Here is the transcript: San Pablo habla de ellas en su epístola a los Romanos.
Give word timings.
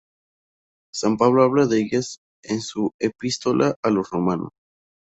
San 0.91 1.15
Pablo 1.15 1.43
habla 1.43 1.67
de 1.67 1.77
ellas 1.81 2.21
en 2.41 2.61
su 2.61 2.91
epístola 2.99 3.75
a 3.83 3.91
los 3.91 4.09
Romanos. 4.09 4.49